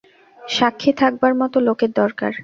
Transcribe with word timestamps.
সাক্ষী 0.39 0.91
থাকবার 0.93 1.33
মতো 1.35 1.57
লোকের 1.59 1.91
দরকার। 1.93 2.31